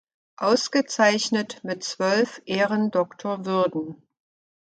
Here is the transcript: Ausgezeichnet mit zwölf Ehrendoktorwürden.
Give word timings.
Ausgezeichnet 0.37 1.63
mit 1.63 1.83
zwölf 1.83 2.41
Ehrendoktorwürden. 2.47 4.01